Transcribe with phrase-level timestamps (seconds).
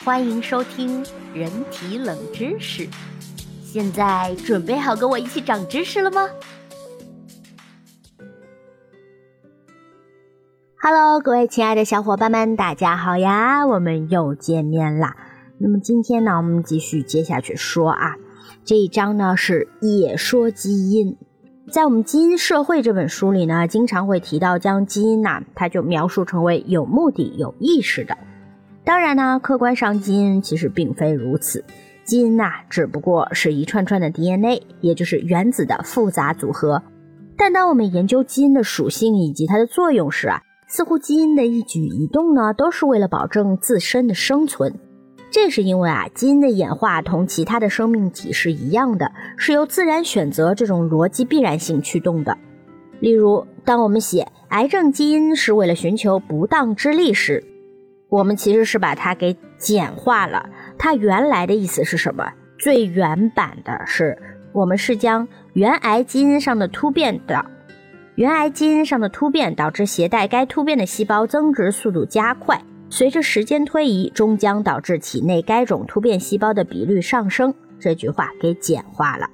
[0.00, 2.88] 欢迎收听人体冷知识。
[3.62, 6.28] 现在准备好跟我一起长知识了吗
[10.82, 13.64] ？Hello，各位亲爱的小伙伴们，大家好呀！
[13.64, 15.14] 我们又见面啦。
[15.58, 18.16] 那么今天呢，我们继续接下去说啊。
[18.64, 21.16] 这一章呢是也说基因。
[21.70, 28.18] 在我们《基因社会》这本书里呢，经常会提到将基因呐，它就描述成为有目的、有意识的。
[28.84, 31.64] 当然呢，客观上基因其实并非如此，
[32.04, 36.82] 基因呐只不过是一串串的 DNA，也就是原子的复杂组合。
[37.36, 44.74] 但当我们研究基因的属性以及它的作用时啊，似乎基因的一举一动呢，都是为了保证自身的生存。
[45.30, 52.36] 这是因为啊，基因的演化同其他的生命体是一样的，是由自然选择这种逻辑必然性驱动的。
[53.00, 57.42] 例如，当我们写癌症基因是为了寻求不当之力时，
[58.12, 60.50] 我们其实是把它给简化了。
[60.76, 62.30] 它原来的意思是什么？
[62.58, 64.18] 最原版的是，
[64.52, 67.42] 我们是将原癌基因上的突变的
[68.16, 72.60] 原癌基因上的突变导致携带该突变的细胞增殖速度加快。
[72.90, 77.54] 随着时间推移，终将导致体内该种突变细胞的比率上升。
[77.80, 79.26] 这句话给简化了。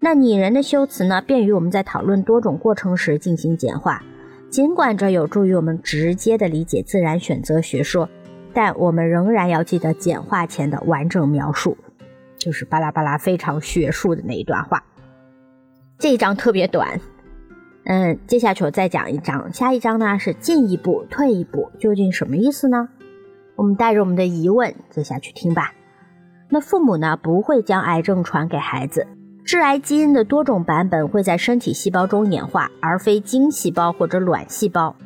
[0.00, 4.02] 那拟人的修辞呢，便于我们在讨论多种过程时进行简化。
[4.54, 8.08] 尽管这有助于我们直接的理解自然选择学说，
[8.52, 11.76] 但我们仍然要记得简化前的完整描述，
[12.38, 14.84] 就是巴拉巴拉非常学术的那一段话。
[15.98, 17.00] 这一章特别短。
[17.86, 22.88] 嗯，接下去我再讲一章，下一章呢是进一步退一步，究竟什么意思呢？
[23.56, 25.72] 我们带着我们的疑问接下去听吧。
[26.48, 29.08] 那父母呢不会将癌症传给孩子，
[29.44, 34.96] 致癌基因的多种版本会在身体细胞中演化，而非精细胞或者卵细胞。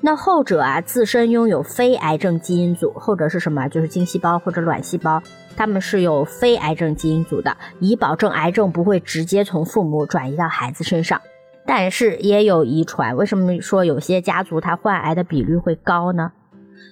[0.00, 3.68] 那后者啊自身拥有非癌症基因组，后者是什么？
[3.68, 5.22] 就是精细胞或者卵细胞，
[5.56, 11.20] 它们是有非癌症基因组的，以保证癌症不会直接从父母转移到孩子身上。
[11.64, 16.32] 但是也有遗传，为什么说有些家族它患癌的比率会高呢？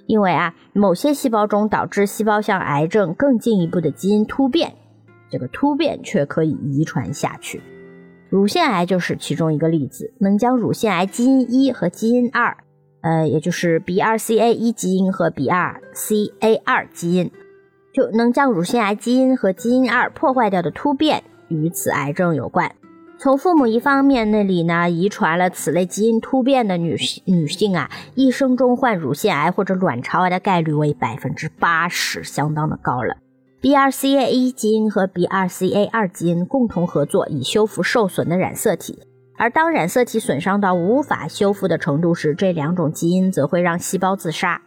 [0.07, 4.75] 因为啊，某些细胞中导致细胞向癌症更进一步的基因突变，
[5.33, 7.63] 这个突变却可以遗传下去。
[8.29, 12.57] 乳腺癌就是其中一个例子，能将乳腺癌基因一和基因二，
[13.01, 17.31] 呃，也就是 BRCA 一基因和 BRCA 二基因，
[17.95, 22.75] 就能将乳腺癌基因和基因二破坏掉的突变与此癌症有关。
[23.19, 33.17] 从父母一方面那里呢，遗传了此类基因突变的女性女性啊，一生中患乳腺癌或者卵巢癌的概率为百分之八十，相当的高了。
[33.63, 38.99] BRCA 一基因和 BRCA 二基因共同合作以修复受损的染色体，
[39.39, 44.61] 而当染色体损伤到无法修复的程度时，这两种基因则会让细胞自杀。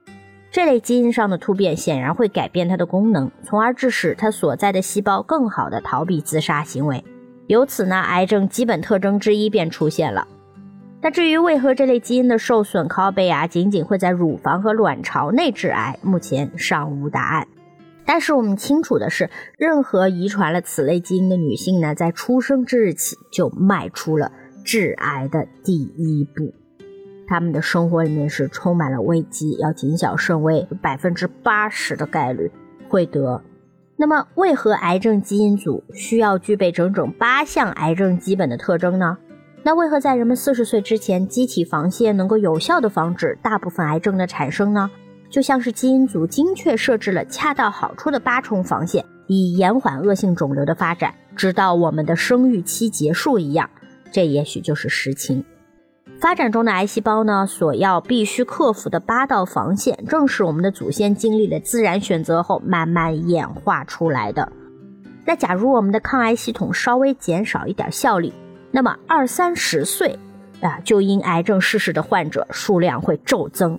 [0.50, 7.04] 这类基因上的突变显然会改变它的功能，从而致使它所在的细胞更好的逃避自杀行为。
[7.48, 10.26] 由此呢，癌症基本特征之一便出现了。
[11.02, 17.46] 那至于为何这类基因的受损拷贝啊，仅仅会在乳房和卵巢内致癌，目前尚无答案。
[18.06, 24.32] 但是我们清楚的是，任何遗传了此类基因的女性呢，在出生之日起就迈出了
[24.64, 26.54] 致癌的第一步。
[27.28, 32.52] 她们的生活里面是充满了危机，要谨小慎微，百分之八十的概率
[32.88, 33.42] 会得。
[33.98, 39.18] 那么，为何癌症基因组需要具备整整八项癌症基本的特征呢？
[39.64, 44.92] 那为何在人们四十岁之前，机体防线能够有效的防止大部分癌症的产生呢？
[45.30, 53.70] 就像是基因组精确设置了恰到好处的八重防线，以延缓恶性肿瘤的发展，直到我们的生育期结束一样。
[54.12, 55.44] 这也许就是实情。
[56.22, 64.50] 发展中的癌细胞呢，所要必须克服的八道防线，正是我们的祖先经历了自然选择后慢慢演化出来的。
[65.26, 68.32] 那假如我们的抗癌系统稍微减少一点效力，
[68.72, 70.18] 那么二三十岁
[70.62, 73.78] 啊，就因癌症逝世的患者数量会骤增。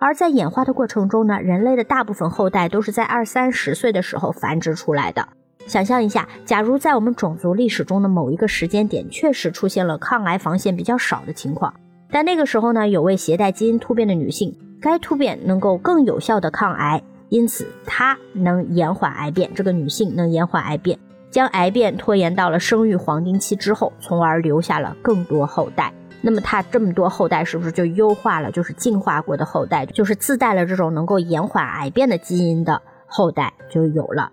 [0.00, 5.28] 而在演化的过程中呢，人类的大部分后代都是在二三十岁的时候繁殖出来的。
[5.66, 11.74] 想象一下，假如在我们种族历史中的某一个时间点，确实出现了抗癌防线比较少的情况，
[12.10, 19.50] 但那个时候呢，有位携带基因突变的女性，该突变能够更有效的抗癌，因此她能延缓癌变。
[19.54, 20.98] 这个女性能延缓癌变，
[21.30, 25.92] 将癌变拖延到了生育黄金期之后，从而留下了更多后代。
[26.22, 28.50] 那么它这么多后代是不是就优化了？
[28.50, 34.32] 就是进化过的后代，就是自带了这种能够延缓癌变的基因的后代就有了。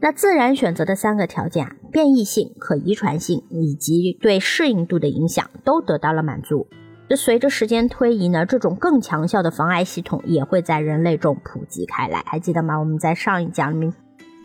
[0.00, 6.66] 那自然选择的三个条件啊，变异性、可遗传性以及对适应度的影响都得到了满足。
[7.08, 12.22] 那随着时间推移呢，这种更强效的防癌系统也会在人类中普及开来。
[12.24, 12.78] 还记得吗？
[12.78, 13.92] 我们在上一讲里面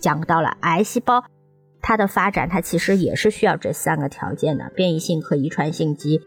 [0.01, 1.23] 讲到了癌细胞，
[1.81, 6.21] 它的发展它其实也是需要这三个条件的：变异性、可遗传性及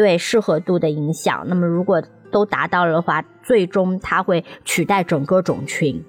[0.00, 1.44] 对适合度的影响。
[1.46, 2.02] 那么如果
[2.32, 6.02] 都达到了的话，最终它会取代整个种群。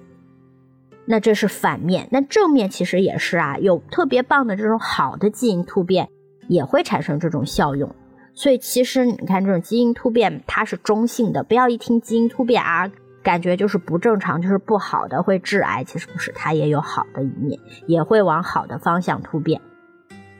[1.04, 6.08] 那这是反面，那正面其实也是啊，有特别棒的这种好的基因突变，
[6.48, 7.94] 也会产生这种效用。
[8.32, 12.90] 所以其实你看，这种基因突变它是中性的，不要一听基因突变啊，
[13.22, 15.84] 感觉就是不正常，就是不好的，会致癌。
[15.84, 19.60] 其实不是，它也有好的一面，也会往好的方向突变。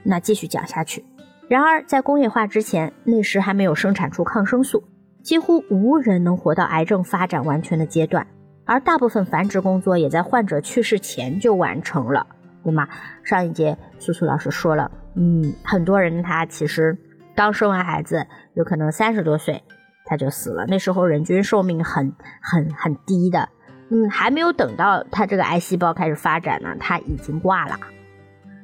[0.04, 1.04] 那继续讲下去。
[1.52, 4.82] 然而，在工业化之前，那时还没有生产出抗生素，
[5.22, 8.26] 几乎无人能活到癌症发展完全的阶段。
[8.64, 12.26] 而大部分繁殖工作也在患者去世前就完成了，
[12.64, 12.88] 对吗？
[13.22, 16.96] 上一节苏苏老师说了，嗯，很多人他其实
[17.37, 19.62] 刚生完孩子，有可能三十多岁
[20.06, 23.46] 他就死了，那时候人均寿命很很很低的，
[23.90, 27.78] 嗯，还没有等到他这个癌细胞开始发展呢，他已经挂了。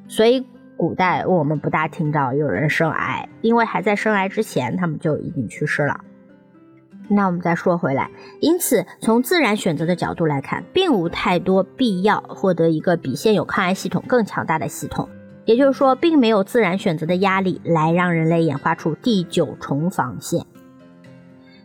[0.07, 0.43] 所以
[0.79, 5.99] 古代我们不大听到有人生癌，因为还在生癌之前，他们就已经去世了。
[7.09, 8.09] 那我们再说回来，
[8.39, 15.09] 因此从自然选择的角度来看，并无太多必要获得一个比现有抗癌系统更强大的系统。
[15.43, 20.45] 也就是说，并没有自然选择的压力来让人类演化出第九重防线。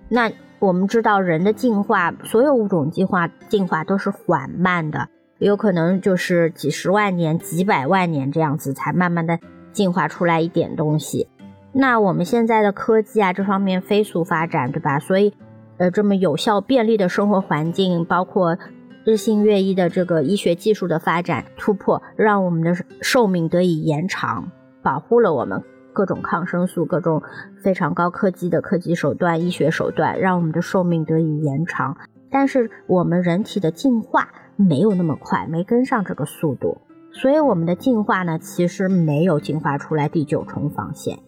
[0.08, 0.28] 那
[0.58, 5.08] 我们知道，人的进化，所有物种进化进化都是缓慢的，
[5.44, 9.38] 有可能就是几十万年、几百万年这样子才慢慢的
[9.73, 11.29] 进化出来一点东西。
[11.70, 14.99] 那我们现在的科技啊，这方面飞速发展，对吧？
[14.99, 15.35] 所以，
[15.76, 18.56] 呃，这么有效便利的生活环境，包括
[19.05, 24.50] 日新月异的这个医学技术的发展突破，让我们的寿命得以延长，
[24.82, 25.62] 保护了我们
[25.93, 27.23] 各种抗生素、各种
[27.62, 31.99] 非常高科技的科技手段、医学手段，让我们的寿命得以延长。
[32.34, 36.78] 但是我们人体的进化没有那么快，没跟上这个速度，
[37.12, 41.20] 所以我们的进化呢，其实没有进化出来第九重防线。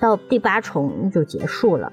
[0.00, 1.92] 到第八重就结束了。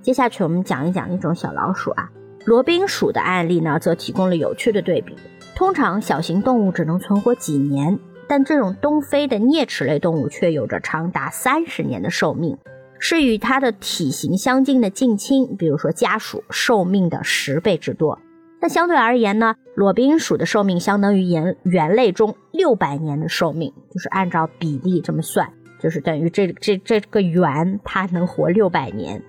[0.00, 2.10] 接下去我们讲一讲一种小老鼠啊，
[2.46, 5.14] 罗宾鼠的案例呢，则提供了有趣的对比。
[5.54, 12.56] 通常小型动物只能存活几年，但这种东非的啮齿类动物却有着长达三十年的寿命，
[13.00, 18.20] 是与它的体型相近的近亲，比如说家鼠，寿命的十倍之多。
[18.60, 25.50] 那相对而言呢，裸冰鼠的寿命相当于猿猿类中六百年的寿命，就是按照比例这么算。
[25.80, 29.22] 就是等于这这这个猿，它能活六百年。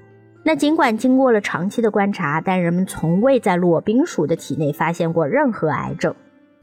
[0.43, 6.13] 那尽管经过了长期的观察，但人们从未在裸冰鼠的体内发现过任何癌症。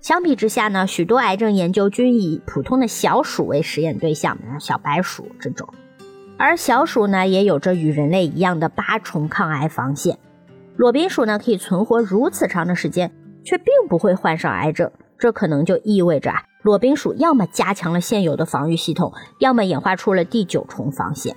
[0.00, 5.66] 相比之下呢，许多癌症研究均以普通的小鼠为实验对象，小白鼠这种。
[6.38, 10.18] 而小鼠呢，也有着与人类一样的八重抗癌防线。
[10.76, 13.10] 裸冰鼠呢，可以存活如此长的时间，
[13.44, 14.88] 却并不会患上癌症。
[15.18, 16.44] 这可能就意味着啊。
[16.62, 21.36] 裸冰鼠要么加强了现有的防御系统，要么演化出了第九重防线。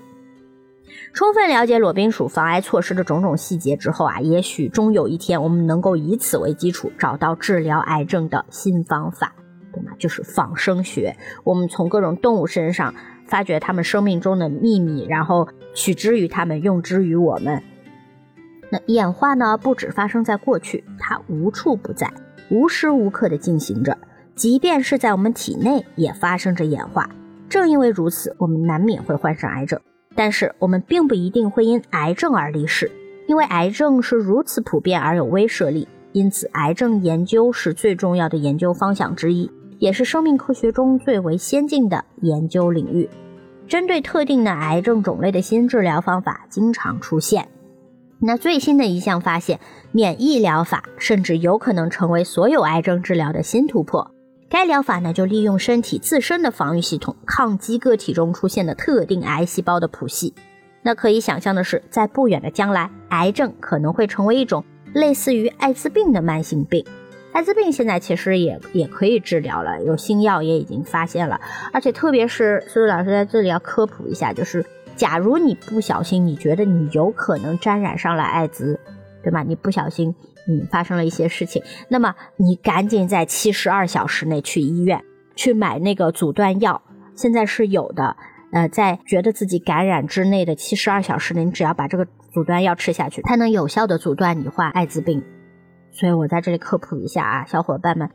[1.14, 9.34] 充分了解裸冰鼠防癌措施的种种细节之后啊，也许终有一天我们能够以此为基础，找到治疗癌症的新方法，
[9.74, 9.94] 对吗？
[9.98, 11.18] 就是仿生学。
[11.44, 12.94] 我们从各种动物身上
[13.26, 17.62] 发掘他们生命中的秘密，然后取之于他们，用之于我们。
[18.70, 22.12] 那演化呢，不止发生在过去，它无处不在，
[22.50, 23.98] 无时无刻的进行着。
[24.34, 27.10] 即便是在我们体内也发生着演化，
[27.50, 29.80] 正因为如此，我们难免会患上癌症。
[30.16, 32.92] 但是我们并不一定会因癌症而离世，
[33.28, 35.88] 因为癌症是如此普遍而有威慑力。
[36.14, 39.50] 因此，癌症研究是最重要的研究方向之一，
[39.82, 43.10] 也是生命科学中最为先进的研究领域。
[43.68, 47.48] 针对特定的癌症种类的新治疗方法经常出现。
[48.20, 49.60] 那最新的一项发现，
[49.92, 54.12] 免疫疗法甚至有可能成为所有癌症治疗的新突破。
[54.48, 60.36] 该疗法呢，就利用身体自身的防御系统抗击个体中出现的特定癌细胞的谱系。
[60.84, 66.86] 那可以想象的是，在不远的将来，癌症可能会成为一种类似于艾滋病的慢性病。
[67.34, 71.40] 艾滋病现在其实也也可以治疗了，有新药也已经发现了。
[71.72, 78.80] 而且特别是苏苏老师在这里要科普一下，就是假如你不小心，你觉得你有可能沾染上了艾滋，
[79.24, 79.44] 对吧？
[79.44, 80.16] 你不小心。
[80.48, 85.04] 嗯，发生了一些事情，那么你赶紧在七十二小时内去医院
[85.36, 86.82] 去买那个阻断药，
[87.16, 88.18] 现在是有的。
[88.52, 95.24] 呃，在觉得自己感染之内的七十二小时内，你只要把这个阻断药吃下去，它能有效的阻断你患艾滋病。
[95.92, 98.10] 所以我在这里科普一下啊，小伙伴们，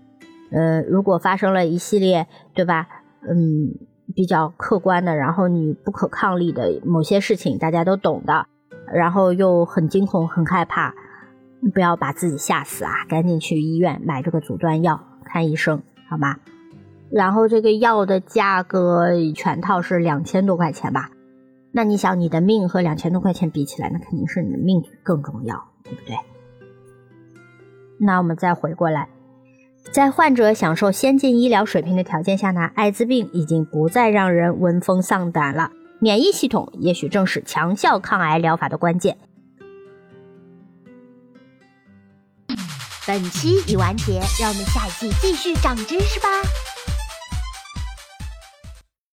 [0.51, 2.89] 呃，如果发生了一系列对吧，
[3.29, 3.75] 嗯，
[4.15, 8.47] 比较客观的，然后你不可抗力的某些事情，大家都懂的。
[8.93, 10.95] 然后又很惊恐、很害怕，
[11.75, 13.05] 不要把自己吓死啊！
[13.09, 16.37] 赶紧去医院买这个阻断药，看医生好吗？
[17.11, 21.11] 然后这个药的价格全套是两千多块钱吧？
[21.73, 26.17] 那你想，你的命和两千多块钱比起来，那肯定是你的命更重要，对不对？
[27.99, 29.09] 那我们再回过来，
[29.93, 35.71] 在患者享受先进医疗水平的条件下呢，艾滋病已经不再让人闻风丧胆了。
[35.99, 39.17] 免疫系统也许正是强效抗癌疗法的关键。
[43.07, 46.29] 本期已完结，让我们下一季继续长知识吧。